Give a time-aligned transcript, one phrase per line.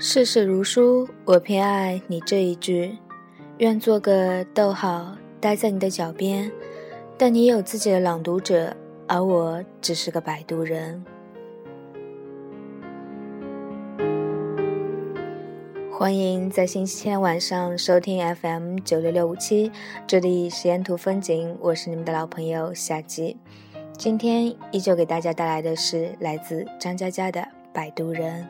[0.00, 2.96] 世事如书，我偏爱你这一句。
[3.56, 6.48] 愿做个逗号，待在你的脚边。
[7.16, 8.76] 但你有自己的朗读者，
[9.08, 11.04] 而我只是个摆渡人。
[15.90, 19.72] 欢迎在星期天晚上收听 FM 九六六五七，
[20.06, 23.36] 这里是沿途风景，我是你们的老朋友夏季。
[23.96, 27.40] 今天依旧给大家带来的是来自张嘉佳的
[27.72, 28.44] 《摆渡人》。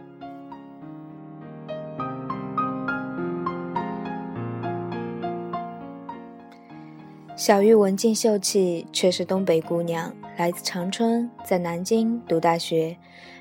[7.39, 12.97] 小玉文静秀气，却是东北姑娘，来自长春，在南京读大学，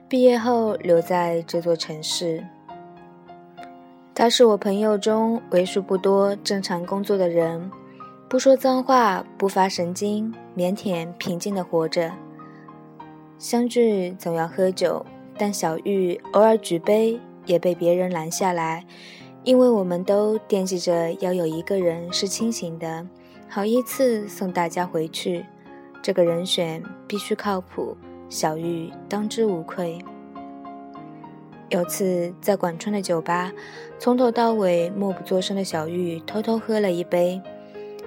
[0.07, 2.45] 毕业后留在这座城市。
[4.13, 7.71] 她是我朋友中为数不多正常工作的人，
[8.29, 12.13] 不说脏话，不发神经，腼腆平静的活着。
[13.39, 15.03] 相聚总要喝酒，
[15.39, 18.85] 但小玉偶尔举杯也被别人拦下来，
[19.43, 23.07] 因为我们都惦记着要有一个人是清醒的。
[23.49, 25.45] 好依次送大家回去，
[26.01, 27.95] 这个人选必须靠谱，
[28.29, 29.97] 小玉当之无愧。
[31.69, 33.51] 有次在广川的酒吧，
[33.97, 37.41] 从头到尾默不作声的小玉偷偷喝了一杯，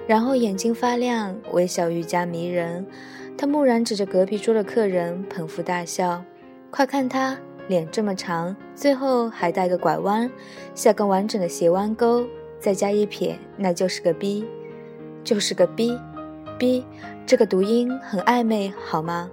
[0.07, 2.85] 然后眼睛发亮，微笑愈加迷人。
[3.37, 6.23] 他蓦然指着隔壁桌的客人，捧腹大笑
[6.69, 7.35] ：“快看他
[7.67, 10.29] 脸这么长，最后还带个拐弯，
[10.75, 12.25] 下个完整的斜弯钩，
[12.59, 14.45] 再加一撇，那就是个逼。”
[15.23, 15.97] 就是个逼，
[16.57, 16.85] 逼，
[17.25, 19.29] 这个读音很暧昧，好吗？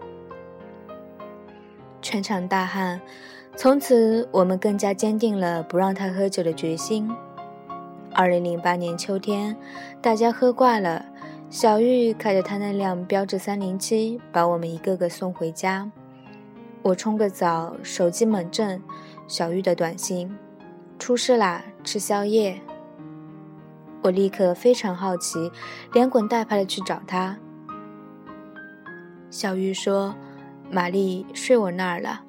[2.01, 3.01] 全场大汗。
[3.57, 7.11] 从此，我们更加坚定了不让他喝酒的决心。
[8.13, 9.57] 二零零八年秋天，
[10.01, 11.05] 大家喝挂了，
[11.51, 15.91] 小玉开着他那辆标致三零七，把我们一个个送回家。
[16.83, 18.81] 我冲个澡，手机猛震，
[19.27, 20.39] 小玉的短信：
[20.99, 22.61] 出事啦，吃宵夜。
[24.03, 25.51] 我立刻非常好奇，
[25.93, 27.39] 连滚带爬的去找他。
[29.31, 30.15] 小玉说
[30.71, 32.25] ：“玛丽睡我那儿了。”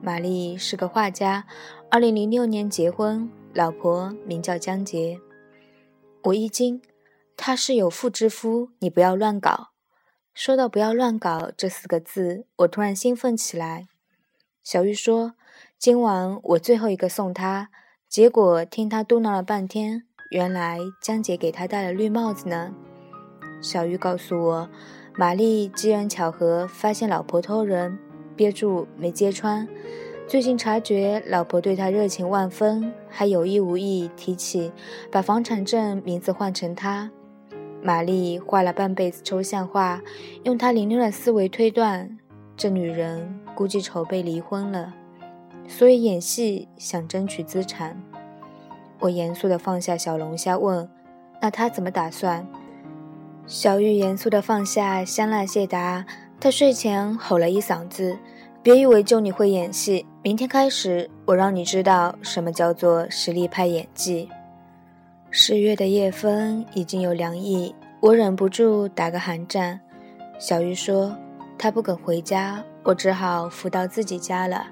[0.00, 1.44] 玛丽是个画家，
[1.90, 5.18] 二零零六年结婚，老婆名叫江洁。
[6.24, 6.80] 我一惊，
[7.36, 9.70] 他是有妇之夫，你不要乱搞。
[10.34, 13.88] 说到“不要乱搞”这四个字，我突然兴奋起来。
[14.62, 15.34] 小玉说
[15.78, 17.70] ：“今晚我最后一个送他。”
[18.08, 20.04] 结果听他嘟囔了半天。
[20.30, 22.74] 原来江姐给他戴了绿帽子呢。
[23.62, 24.68] 小玉告诉我，
[25.16, 27.98] 玛丽机缘巧合发现老婆偷人，
[28.36, 29.66] 憋住没揭穿。
[30.26, 34.70] 最近察觉老婆对他热情万分，还有意无意提起
[35.10, 37.10] 把房产证名字换成他。
[37.82, 40.02] 玛丽画了半辈子抽象画，
[40.42, 42.18] 用她凌乱的思维推断，
[42.54, 44.92] 这女人估计筹备离婚了，
[45.66, 47.98] 所以演戏想争取资产。
[49.00, 50.88] 我严肃地放下小龙虾，问
[51.40, 52.46] ：“那他怎么打算？”
[53.46, 56.04] 小玉严肃地放下香辣蟹答
[56.40, 58.18] ：“他睡前吼了一嗓子，
[58.62, 64.28] 别以为就你会演戏，明天开始我让你知道什么叫做实力派演技。”
[65.30, 69.78] 十月的夜风已经有凉意，我忍不住打个寒战。
[70.38, 71.16] 小玉说
[71.56, 74.66] ：“他不肯回家，我只好扶到自己家了。”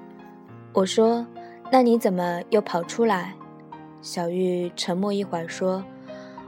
[0.73, 1.25] 我说
[1.71, 3.33] ：“那你怎么又跑出来？”
[4.01, 5.83] 小玉沉默一会儿，说：“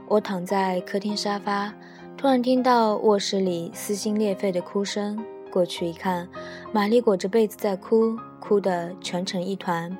[0.08, 1.72] 我躺在客厅沙发，
[2.16, 5.22] 突然听到卧室里撕心裂肺的哭声。
[5.52, 6.28] 过去一看，
[6.72, 9.94] 玛丽裹着被子在哭，哭得蜷成一团。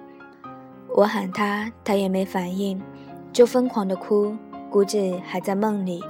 [0.97, 2.81] 我喊她，她也没反应，
[3.33, 4.35] 就疯狂的哭，
[4.71, 6.03] 估计还在梦里。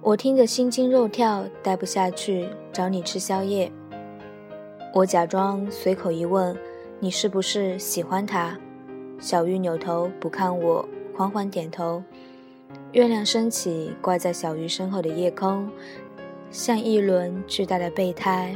[0.00, 3.70] 我听着心惊肉跳，待不下去，找你吃宵夜。
[4.94, 6.56] 我假装随口一问：
[7.00, 8.58] 你是不是喜欢他？”
[9.18, 12.02] 小玉扭头不看我，缓缓点头。
[12.92, 15.70] 月亮升起，挂在小玉身后的夜空，
[16.50, 18.54] 像一轮巨大的备胎。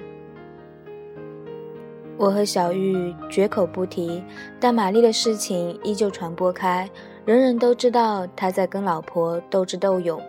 [2.16, 4.23] 我和小玉绝口不提，
[4.58, 6.88] 但玛丽的事情依旧传播开，
[7.25, 10.20] 人人都知道他在跟老婆斗智斗勇。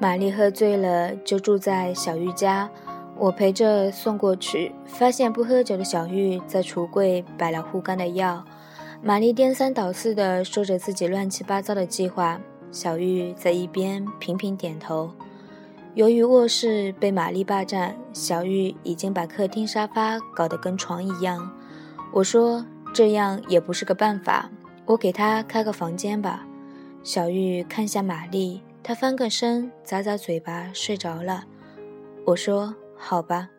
[0.00, 2.70] 玛丽喝醉了，就住在小玉家，
[3.16, 8.42] 我陪着送过去，发现不喝酒的小玉在橱柜摆了护肝的药。
[9.06, 12.40] 玛丽颠三倒四地说着自己乱七八糟的计划，
[12.72, 15.12] 小玉在一边频频点头。
[15.92, 21.54] 由于卧室被玛丽霸占，小玉已经把客厅沙发搞得跟床一样。
[22.14, 22.64] 我说
[22.94, 24.50] 这样也不是个办法，
[24.86, 26.46] 我给她开个房间吧。
[27.02, 31.44] 小玉看向玛丽，她翻个身，咂咂嘴巴，睡着了。
[32.24, 33.50] 我说好吧。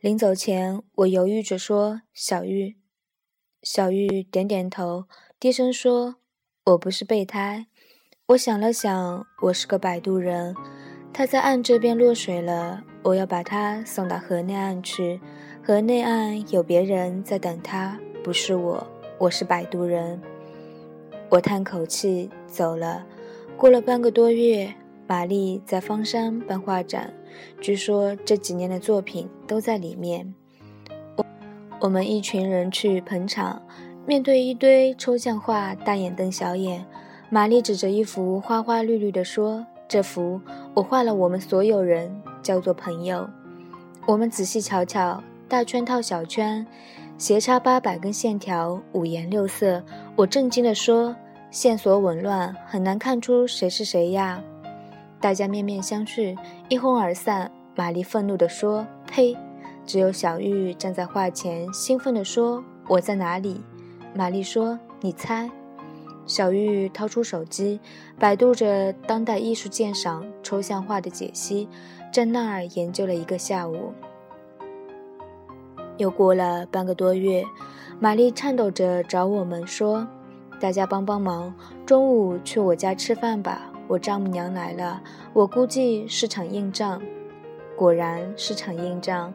[0.00, 2.78] 临走前，我犹豫着说：“小玉。”
[3.68, 5.06] 小玉点点头，
[5.40, 6.14] 低声说
[6.66, 7.66] ：“我不是备胎。”
[8.28, 10.54] 我想了想，我是个摆渡人。
[11.12, 15.20] 他在岸这边落水了，我要把他送到河内岸去。
[15.64, 18.86] 河内岸有别人在等他，不是我。
[19.18, 20.22] 我是摆渡人。
[21.28, 23.04] 我叹口气，走了。
[23.56, 24.72] 过了半个多月，
[25.08, 27.12] 玛丽在方山办画展，
[27.60, 30.32] 据说这几年的作品都在里面。
[31.78, 33.60] 我们一群人去捧场，
[34.06, 36.84] 面对一堆抽象画，大眼瞪小眼。
[37.28, 40.40] 玛丽指着一幅花花绿绿的说：“这幅
[40.72, 42.10] 我画了，我们所有人
[42.42, 43.28] 叫做朋友。
[44.06, 46.66] 我们仔细瞧瞧，大圈套小圈，
[47.18, 49.82] 斜插八百根线条，五颜六色。”
[50.16, 51.14] 我震惊地说
[51.50, 54.42] ：“线索紊乱，很难看出谁是谁呀！”
[55.20, 56.36] 大家面面相觑，
[56.70, 57.50] 一哄而散。
[57.74, 59.36] 玛丽愤怒地说：“呸！”
[59.86, 63.62] 只有小玉站在画前，兴奋地说：“我在哪里？”
[64.12, 65.48] 玛丽说：“你猜。”
[66.26, 67.78] 小玉掏出手机，
[68.18, 71.68] 百度着当代艺术鉴赏、抽象画的解析，
[72.12, 73.92] 在那儿研究了一个下午。
[75.98, 77.44] 又过了半个多月，
[78.00, 80.04] 玛丽颤抖着找我们说
[80.60, 81.54] ：“大家帮帮忙，
[81.86, 85.00] 中午去我家吃饭吧，我丈母娘来了，
[85.32, 87.00] 我估计是场硬仗。”
[87.76, 89.32] 果然是场硬仗。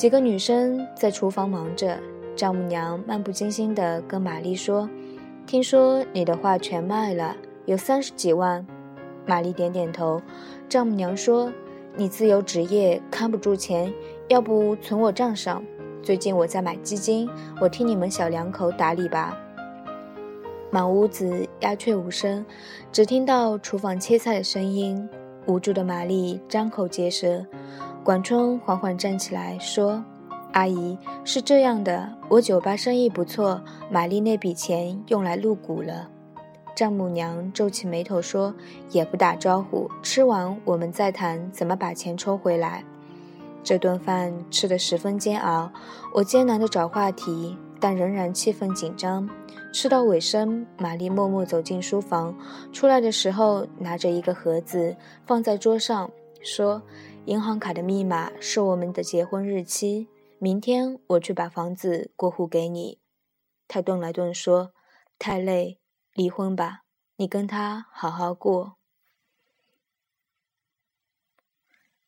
[0.00, 1.98] 几个女生在厨房忙着，
[2.34, 4.88] 丈母娘漫不经心地跟玛丽说
[5.46, 7.36] ：“听说你的画全卖了，
[7.66, 8.66] 有三十几万。”
[9.28, 10.18] 玛丽点点头。
[10.70, 11.52] 丈母娘说
[11.96, 13.92] ：“你自由职业，看不住钱，
[14.28, 15.62] 要不存我账上？
[16.02, 17.28] 最近我在买基金，
[17.60, 19.38] 我替你们小两口打理吧。”
[20.72, 22.42] 满屋子鸦雀无声，
[22.90, 25.06] 只听到厨房切菜的声音。
[25.46, 27.44] 无助的玛丽张口结舌。
[28.10, 30.04] 管春缓缓站起来说
[30.50, 36.10] ：“阿姨是这样的，我酒吧生意不错，玛丽那笔钱用来入股了。”
[36.74, 38.52] 丈母娘皱起眉头说
[38.90, 42.82] ：“也不打招呼，吃完我们再谈怎么把钱抽回来。”
[43.62, 45.70] 这顿饭吃得十分煎熬，
[46.12, 49.30] 我艰难地找话题，但仍然气氛紧张。
[49.72, 52.36] 吃到尾声，玛丽默默走进书房，
[52.72, 56.10] 出来的时候拿着一个盒子放在桌上，
[56.42, 56.82] 说。
[57.26, 60.08] 银行卡的密码是我们的结婚日期。
[60.38, 62.98] 明天我去把房子过户给你。
[63.68, 64.72] 他顿了顿说
[65.18, 65.78] ：“太累，
[66.14, 66.80] 离婚吧，
[67.16, 68.76] 你跟他好好过。”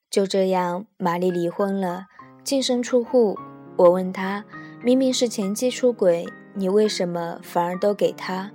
[0.08, 2.06] 就这样，玛丽离婚了，
[2.42, 3.38] 净身出户。
[3.76, 4.44] 我问他
[4.82, 8.50] ：“明明是前妻出轨，你为什么反而都给他？”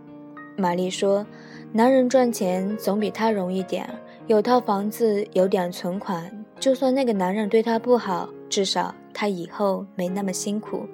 [0.57, 1.25] 玛丽说
[1.71, 3.87] ：“男人赚钱总比他容易点
[4.25, 10.85] 有套房子，有点存款。”就算那个男人对她不好，至少她以后没那么辛苦。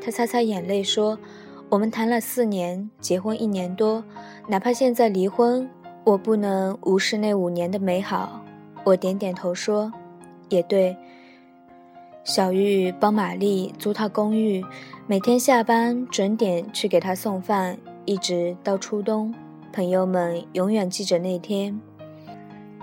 [0.00, 1.18] 她擦擦眼泪说
[1.68, 4.02] ：“我们谈了四年，结婚一年多，
[4.48, 5.68] 哪怕现在离婚，
[6.04, 8.44] 我不能无视那五年的美好。”
[8.84, 9.92] 我点点头说
[10.48, 10.96] ：“也对。”
[12.24, 14.64] 小玉帮玛丽租套公寓，
[15.06, 19.34] 每天下班准点去给她送饭，一直到初冬。
[19.72, 21.80] 朋友们永远记着那天。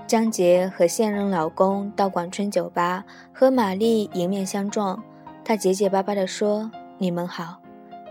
[0.07, 5.03] 江杰和现任老公到广春酒吧和玛丽迎面相撞，
[5.43, 7.57] 他结结巴巴地说：“你们好。”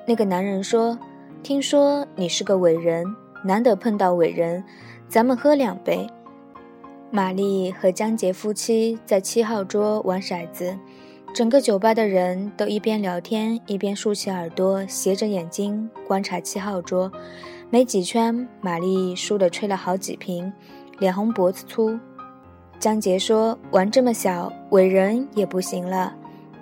[0.06, 0.98] 那个男人说
[1.42, 3.06] ：“听说你是个伟人，
[3.42, 4.62] 难得碰到伟人，
[5.08, 6.06] 咱们喝两杯。”
[7.10, 10.76] 玛丽和江杰夫妻在七号桌玩骰子，
[11.34, 17.10] 整个酒吧的人都一边聊天一边竖起耳朵，斜着眼睛观察七号桌。
[17.70, 20.52] 没几圈，玛丽输得吹了好几瓶。
[20.98, 21.98] 脸红脖子粗，
[22.78, 26.14] 江杰说：“玩这么小，伟人也不行了。”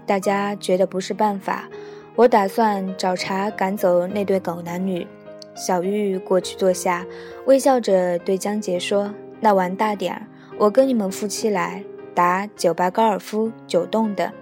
[0.07, 1.69] 大家觉得不是办法，
[2.17, 5.07] 我打算找茬赶走那对狗男女。
[5.55, 7.07] 小玉过去坐下，
[7.47, 10.27] 微笑着对江杰说：“那玩大点儿，
[10.59, 14.33] 我跟你们夫妻来打酒吧高尔夫九洞的。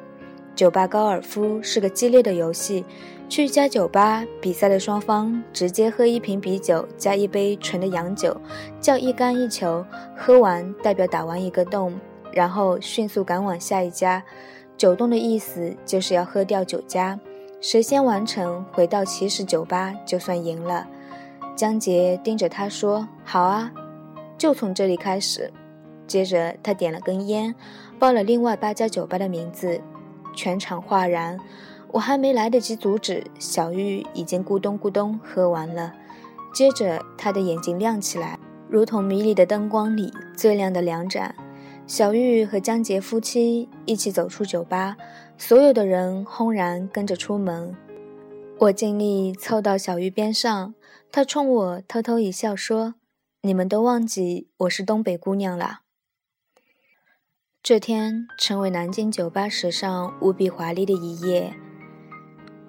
[0.54, 2.84] 酒吧高尔夫是个激烈的游戏。”
[3.28, 8.38] 去一家酒吧，比赛的双方直接喝一瓶啤酒加一杯纯的洋酒，
[8.78, 9.82] 叫一杆一球，
[10.14, 11.98] 喝完代表打完一个洞，
[12.30, 14.22] 然后迅速赶往下一家。
[14.76, 17.18] 九洞的意思就是要喝掉九家，
[17.62, 20.86] 谁先完成回到起始酒吧就算赢了。
[21.56, 23.72] 江杰盯着他说：“好啊，
[24.36, 25.50] 就从这里开始。”
[26.06, 27.54] 接着他点了根烟，
[27.98, 29.80] 报了另外八家酒吧的名字，
[30.34, 31.38] 全场哗然。
[31.92, 35.92] 我还没来得及阻止，小玉已经咕咚咕咚喝完了。
[36.54, 41.34] 接着，她的眼睛亮起来，如同迷离的灯光里最亮的两盏。
[41.86, 44.96] 小玉和江杰夫妻一起走出酒吧，
[45.36, 47.76] 所有的人轰然跟着出门。
[48.58, 50.74] 我尽力凑到小玉边上，
[51.10, 52.94] 她冲我偷偷一笑，说
[53.42, 55.80] ：“你们都忘记我是东北姑娘了。”
[57.64, 61.54] 这天成为南京酒吧史上无比华丽的一夜。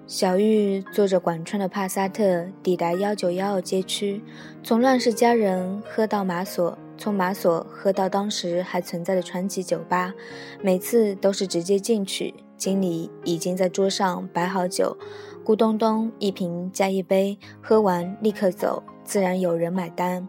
[0.06, 4.22] 小玉坐着管川的帕萨特抵达幺九幺二街区，
[4.62, 10.14] 从乱世佳人喝到马索，从马索喝到当时还存在的传奇酒吧，
[10.62, 14.96] 每次都是直接进去，经理已经在桌上摆好酒。
[15.44, 20.28] 咕咚咚，一瓶加一杯，喝完立刻走，自然有人买单。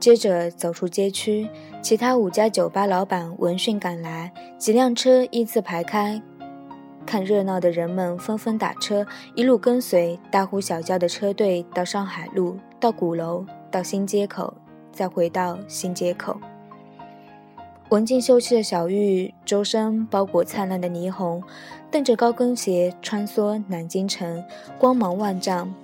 [0.00, 1.48] 接着走出街区，
[1.82, 6.22] 其他五家酒吧老板闻讯赶来，几辆车依次排开。
[7.04, 14.54] 看热闹的人们纷纷打车，一路跟随大呼小叫的车队到上海路，到鼓楼，到新街口，
[14.92, 16.38] 再回到新街口。
[17.88, 21.42] 文静秀气的小玉，周身包裹灿烂的霓虹，
[21.90, 24.44] 蹬着高跟鞋穿梭南京城，
[24.78, 25.74] 光芒万丈。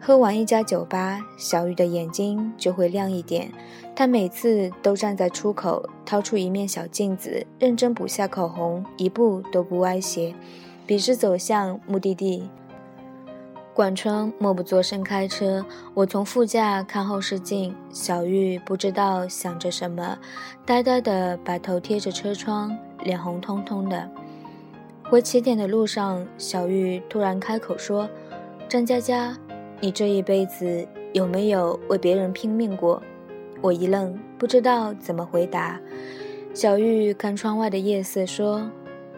[0.00, 3.52] 喝完一家酒吧，小玉的眼睛就会亮一点。
[3.94, 10.34] 她每次都站在出口，掏出一面小镜子，认真补下口红，一步都不歪斜，
[10.86, 12.48] 笔直走向目的地。
[13.74, 15.64] 管春默不作声开车，
[15.94, 17.74] 我从副驾看后视镜。
[17.92, 20.18] 小玉不知道想着什么，
[20.64, 24.08] 呆呆地把头贴着车窗，脸红彤彤的。
[25.04, 28.08] 回起点的路上，小玉突然开口说
[28.68, 29.36] ：“张佳佳，
[29.80, 33.02] 你这一辈子有没有为别人拼命过？”
[33.60, 35.80] 我一愣，不知道怎么回答。
[36.54, 38.68] 小玉看窗外的夜色说。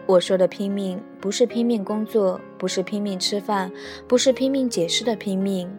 [0.07, 3.71] 我说的拼命，不是拼命工作，不是拼命吃饭，
[4.07, 5.71] 不是拼命解释的拼命，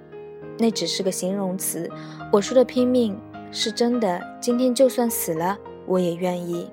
[0.57, 1.91] 那只是个形容词。
[2.33, 3.19] 我说的拼命
[3.51, 6.71] 是真的，今天就算死了，我也愿意。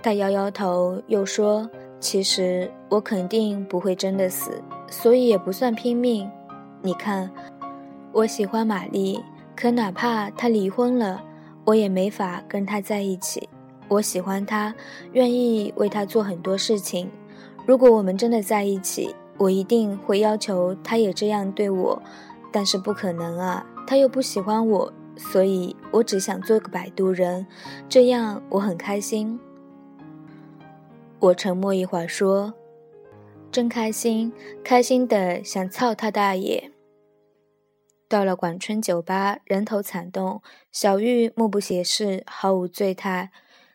[0.00, 1.68] 他摇摇头，又说
[2.00, 4.52] ：“其实我肯定不会真的死，
[4.88, 6.30] 所以也不算拼命。
[6.82, 7.30] 你看，
[8.12, 9.22] 我喜欢玛丽，
[9.54, 11.22] 可哪怕她离婚了，
[11.64, 13.48] 我也没法跟她在一起。”
[13.88, 14.74] 我喜欢她，
[15.12, 17.10] 愿意为她做很多事情。
[17.66, 22.02] 如果我们真的在一起，我一定会要求她也这样对我。
[22.50, 27.46] 但是不可能啊，她又不喜欢我，所以我只想做个摆渡人，
[27.88, 29.38] 这样我很开心。
[31.20, 32.52] 我沉默一会儿，说
[33.52, 34.32] ：“真开心，
[34.64, 36.71] 开心的想操他大爷。”
[38.12, 43.30] 到了广春酒吧，人头攒动，小玉目不斜视，毫无醉态。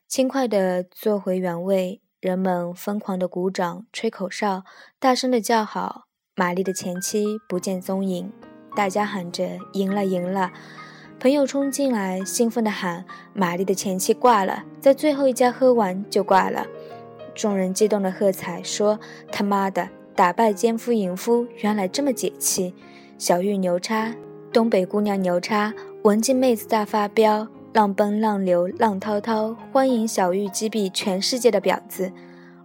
[0.08, 4.64] 轻快地坐回原位，人们疯狂地鼓掌、吹口哨、
[5.00, 6.04] 大声地叫好。
[6.36, 8.32] 玛丽的前妻不见踪影，
[8.76, 10.52] 大家喊着“赢了，赢了”。
[11.20, 16.68] 朋友冲进来，兴奋地喊：“玛丽的前妻挂了，在最后一家喝完就挂了。”
[17.34, 19.00] 众人激动地喝彩，说
[19.34, 22.76] ：“他妈的，打败奸夫淫夫，原来这么解气！”
[23.18, 24.14] 小玉牛叉，
[24.58, 25.72] 东北姑娘牛叉，
[26.02, 27.48] 文静妹子大发飙。
[27.74, 32.12] 浪奔浪流浪滔滔，欢迎小玉击毙全世界的婊子。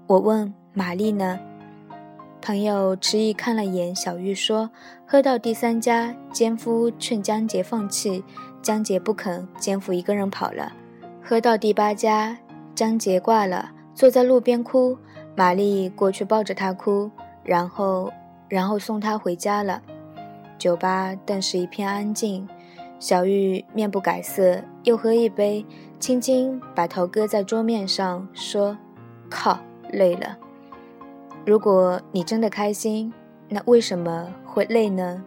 [0.06, 1.38] 我问玛丽呢？
[2.40, 4.70] 朋友迟疑看了眼小玉，说
[5.06, 8.24] ：“喝到第三家，奸夫劝江杰放弃，
[8.62, 10.72] 江杰不肯，奸夫一个人跑了。
[11.22, 12.38] 喝到第八家，
[12.74, 14.96] 江杰挂了，坐在路边哭。
[15.36, 17.10] 玛丽过去抱着他哭，
[17.44, 18.10] 然后，
[18.48, 19.82] 然后送他回家了。
[20.62, 22.48] 酒吧顿时一片安静。”
[23.00, 25.66] 小玉面不改色，又喝一杯，
[25.98, 28.78] 轻轻把头搁在桌面上，说
[29.28, 29.58] ：“靠，
[29.90, 30.38] 累了。
[31.44, 33.12] 如果你真的开心，
[33.48, 35.20] 那为什么会累呢？”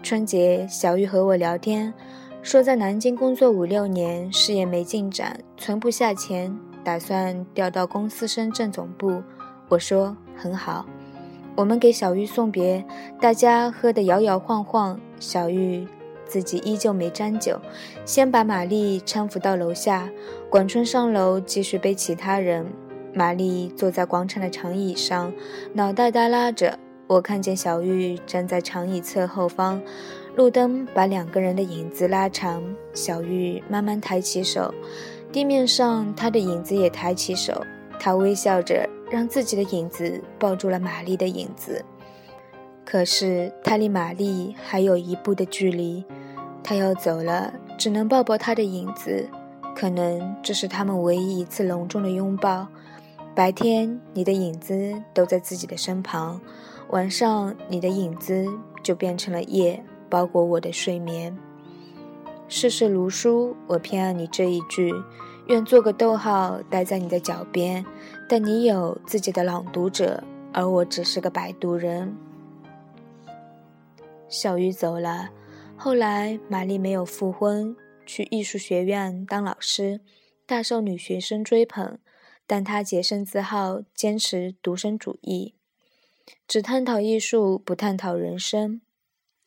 [0.00, 1.92] 春节，小玉和我聊天，
[2.40, 9.20] 说在南京工作五六年，事业没进展，存不下钱，打算调到公司深圳总部。
[9.68, 10.86] 我说：“很好。”
[11.56, 12.84] 我们给小玉送别，
[13.18, 15.88] 大家喝得摇摇晃晃，小玉。
[16.26, 17.56] 自己依旧没沾酒，
[18.04, 20.10] 先把玛丽搀扶到楼下。
[20.50, 22.66] 管春上楼继续背其他人。
[23.14, 25.32] 玛丽坐在广场的长椅上，
[25.72, 26.78] 脑袋耷拉着。
[27.06, 29.80] 我看见小玉站在长椅侧后方，
[30.34, 32.60] 路灯把两个人的影子拉长。
[32.92, 34.74] 小玉慢慢抬起手，
[35.30, 37.64] 地面上她的影子也抬起手。
[37.98, 41.84] 他微笑着，让自己的影子抱住了玛丽的影子。
[42.84, 46.04] 可是他离玛丽还有一步的距离，
[46.62, 49.28] 他要走了，只能抱抱他的影子。
[49.74, 52.66] 可能这是他们唯一一次隆重的拥抱。
[53.34, 56.40] 白天，你的影子都在自己的身旁；
[56.88, 58.48] 晚上，你的影子
[58.82, 61.36] 就变成了夜，包裹我的睡眠。
[62.48, 64.94] 世事如书，我偏爱你这一句，
[65.48, 67.84] 愿做个逗号，待在你的脚边。
[68.28, 70.22] 但你有自己的朗读者。
[70.52, 72.16] 而我只是个摆渡人。
[74.26, 75.28] 小玉走了，
[75.76, 77.76] 后来玛丽没有复婚，
[78.06, 80.00] 去艺术学院当老师，
[80.46, 81.98] 大受女学生追捧。
[82.46, 85.54] 但她洁身自好，坚持独身主义，
[86.48, 88.80] 只探讨艺术，不探讨人生。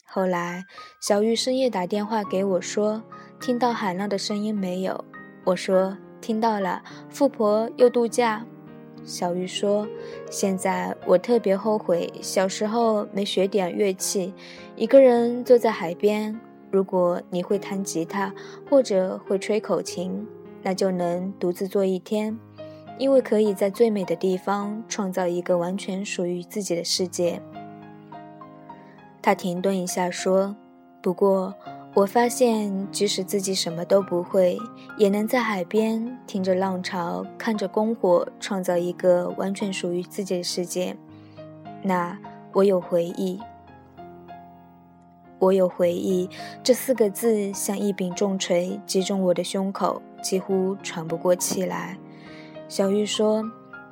[0.06, 0.66] 后来，
[1.02, 3.02] 小玉深夜打电话给我，说
[3.42, 5.04] 听到海浪的声音没有？
[5.50, 6.84] 我说听到了。
[7.10, 8.46] 富婆又度假。
[9.04, 9.88] 小玉说
[10.30, 14.32] ：“现在我特别后悔小时候没学点乐器，
[14.76, 16.40] 一个人坐在海边。
[16.70, 18.32] 如果你会弹吉他
[18.70, 20.24] 或者会吹口琴，
[20.62, 22.38] 那就能独自坐一天。”
[23.00, 27.42] 因为可以在最美的地方创造一个完全属于自己的世界。
[29.22, 30.56] 他停顿一下说
[31.02, 31.56] ：“不过，
[32.00, 34.58] 我发现即使自己什么都不会，
[34.98, 40.96] 也能在海边听着浪潮，看着篝火，创造一个完全属于自己的世界。
[41.84, 42.18] 那
[42.54, 43.38] 我有回忆，
[45.40, 46.30] 我有回忆。”
[46.64, 51.98] 这四个字像一柄重锤击中我的胸口，几乎喘不过气来。
[52.70, 53.44] 小玉说：“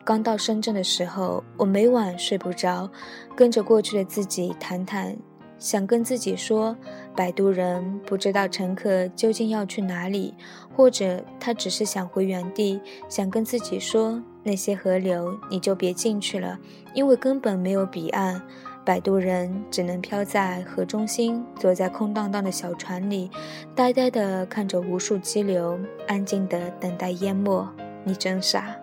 [0.06, 2.90] 刚到深圳的时候，我每晚睡不着，
[3.36, 5.18] 跟着过去的自己谈谈，
[5.60, 6.76] 想跟自己说，
[7.16, 10.34] 摆渡人不知道乘客究竟要去哪里，
[10.76, 12.80] 或者他只是想回原地。
[13.10, 16.60] 想跟自己说，那些河流你就别进去了，
[16.94, 18.42] 因为根本没有彼岸。
[18.86, 23.30] 摆渡人只能漂在河中心，坐在空荡荡的小船里，
[23.76, 27.68] 呆呆地看着无数激流，安静地等待淹没。”
[28.06, 28.74] 你真傻。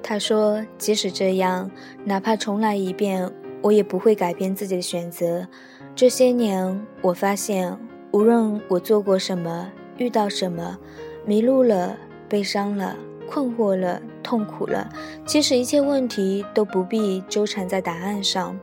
[0.00, 1.68] 他说：“即使这样，
[2.04, 3.28] 哪怕重来一遍，
[3.64, 5.48] 我也不会改变自己的选择。
[5.96, 7.74] 这些年，我发现，
[8.10, 10.76] 无论我做过什么，遇到什么，
[11.24, 11.96] 迷路了，
[12.28, 12.94] 悲伤了，
[13.26, 14.86] 困惑了，痛苦了，
[15.24, 18.54] 其实一切问题都不必纠缠在答案上。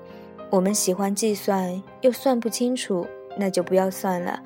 [0.51, 4.39] 我们喜欢计算，又算不清楚，那就不要算了。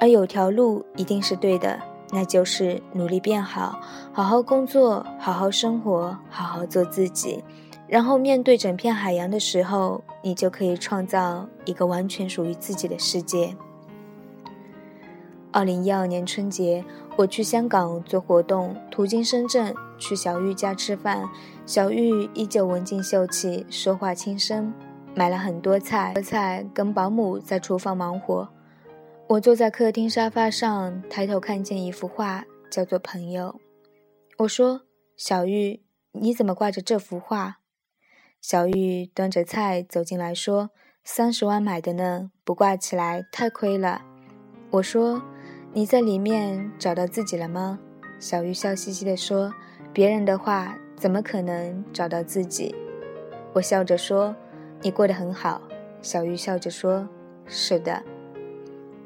[0.00, 1.78] 而有条路一定是对的。”
[2.12, 3.80] 那就是努力变好，
[4.12, 7.42] 好好工作，好好生活，好好做自己。
[7.86, 13.54] 然后面对整片海洋的时候，你就可以创造一个完全属于自己的世界。
[15.52, 16.84] 二零一二年春节，
[17.16, 21.28] 我去香港做活动，途经深圳，去小玉家吃饭。
[21.64, 24.72] 小玉依旧文静秀气，说话轻声，
[25.14, 28.48] 买了很多菜，菜跟保姆在厨房忙活。
[29.28, 33.48] 我坐在客厅沙发上，抬头看见一幅画，叫做《朋友》。
[34.38, 34.82] 我说
[35.16, 37.58] ：“小玉，你怎么挂着这幅画？”
[38.46, 40.68] 小玉端着菜走进来说
[41.02, 44.02] ：“三十万买的呢，不挂起来太亏了。”
[44.70, 45.22] 我说
[45.72, 47.78] ：“你在里面找到自己了吗？”
[48.20, 49.50] 小玉笑嘻嘻地说
[49.94, 52.74] ：“别人的话怎么可能找到自己？”
[53.54, 54.36] 我笑着说
[54.82, 55.62] ：“你过得很好。”
[56.02, 57.08] 小玉笑着说
[57.48, 58.02] ：“是的。”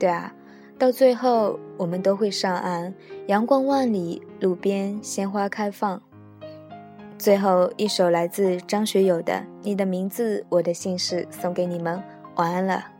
[0.01, 0.35] 对啊，
[0.77, 2.93] 到最后我们都会上岸，
[3.29, 6.03] 阳光万里，路边鲜花开放。
[7.19, 12.01] 最后一首来自张学友的《你的名字，我的姓氏》送给你们，
[12.37, 12.98] 晚安了。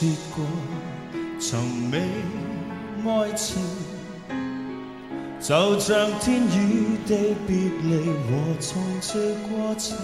[0.00, 0.42] 说过，
[1.38, 1.60] 从
[1.90, 2.00] 未
[3.04, 3.62] 爱情，
[5.38, 9.10] 就像天与地别离和重聚
[9.50, 9.98] 过程。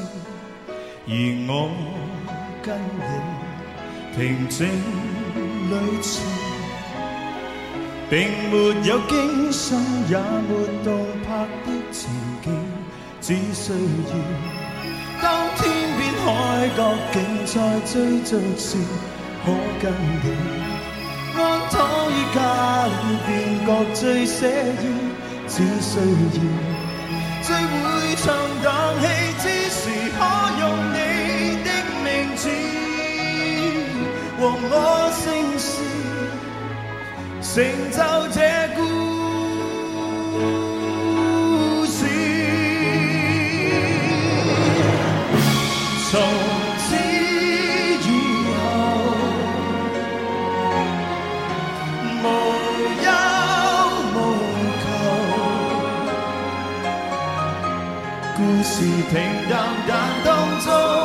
[1.07, 1.11] 而
[1.49, 1.71] 我
[2.63, 3.01] 跟你
[4.15, 4.69] 平静
[5.71, 6.13] 旅程，
[8.11, 8.55] 并没
[8.87, 9.79] 有惊心
[10.11, 10.51] 也没
[10.85, 10.93] 动
[11.25, 12.11] 魄的情
[12.43, 12.53] 景，
[13.23, 14.13] 只需要
[15.23, 15.25] 当
[15.57, 15.65] 天
[15.97, 16.05] 边。
[16.27, 16.81] 海角
[17.13, 17.55] 竟在
[17.87, 18.77] 追逐时，
[19.47, 20.27] 可跟你
[21.39, 21.75] 安躺
[22.11, 22.39] 于家
[22.87, 22.91] 里，
[23.25, 23.31] 便
[23.65, 24.41] 觉最写
[24.83, 24.85] 意。
[25.47, 26.03] 只需要
[27.41, 28.25] 最会场
[28.65, 28.67] 冷
[29.01, 29.05] 气
[29.39, 29.81] 之时，
[30.19, 30.21] 可
[30.59, 30.97] 用你
[31.63, 31.71] 的
[32.03, 32.43] 名字
[34.37, 34.75] 和我
[35.15, 35.25] 姓
[35.57, 35.65] 氏，
[37.41, 37.55] 成
[37.93, 37.97] 就
[38.35, 38.39] 这
[58.37, 60.96] 故事平淡但当中。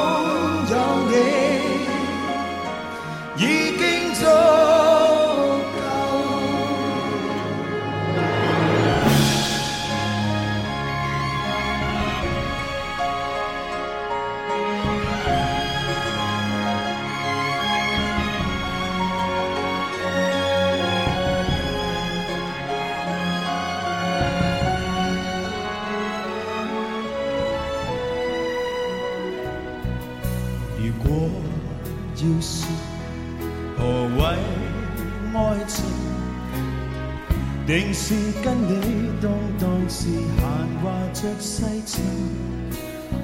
[37.68, 40.42] 定是跟你当当时闲
[40.84, 42.04] 话着世情，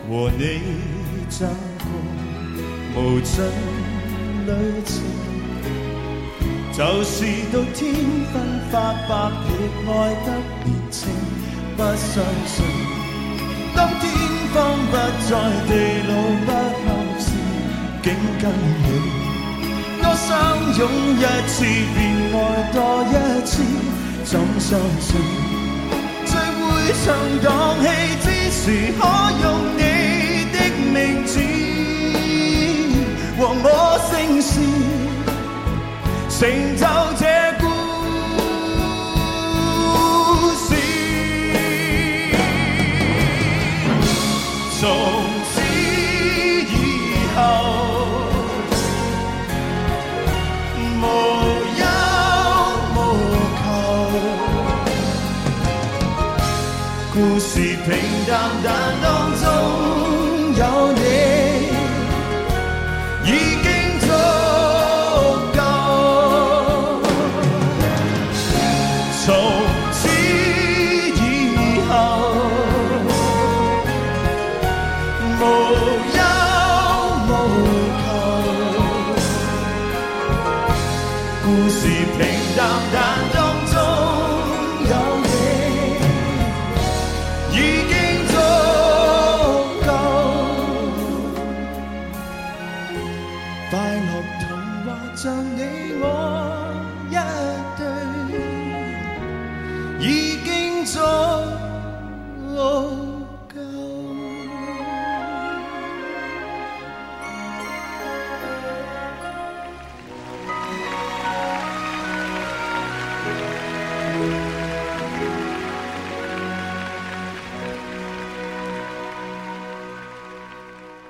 [0.08, 0.62] 和你
[1.28, 1.46] 走
[1.80, 3.44] 过无尽
[4.46, 4.50] 旅
[4.86, 4.94] 程，
[6.72, 7.16] 就是
[7.52, 7.94] 到天
[8.32, 8.34] 昏
[8.72, 8.74] 发
[9.10, 9.12] 白
[9.48, 9.50] 亦
[9.90, 9.92] 爱
[10.24, 10.28] 得
[10.64, 11.10] 年青，
[11.76, 12.56] 不相信
[13.76, 14.04] 当天
[14.54, 14.56] 荒
[14.90, 14.94] 不
[15.28, 15.32] 再
[15.68, 15.72] 地
[16.08, 16.12] 老
[16.46, 16.50] 不
[16.86, 16.88] 后
[17.20, 17.26] 时，
[18.04, 18.06] 竟
[18.40, 18.44] 跟
[18.84, 18.88] 你。
[20.02, 20.28] 多相
[20.78, 20.82] 拥
[21.18, 21.98] 一次，便
[22.32, 22.36] 爱
[22.72, 23.14] 多一
[23.46, 23.52] 次，
[24.30, 25.16] 怎相信
[26.26, 27.06] 最会场
[27.42, 27.48] 荡
[27.82, 27.86] 气
[28.22, 29.02] 之时，可
[29.42, 29.46] 用
[29.78, 29.80] 你
[30.52, 30.56] 的
[30.92, 31.40] 名字
[33.38, 33.66] 和我
[34.12, 34.12] 姓
[34.42, 34.52] 氏，
[36.30, 36.40] 成
[36.76, 36.84] 就
[81.48, 83.47] 故事平淡但都